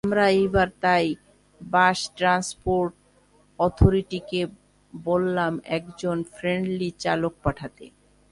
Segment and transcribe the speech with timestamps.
[0.03, 1.05] আমরা এবার তাই
[1.61, 2.93] বাস ট্রান্সপোর্ট
[3.59, 4.41] অথোরিটিকে
[4.93, 7.85] বললাম একজন ফ্রেন্ডলি চালক পাঠাতে।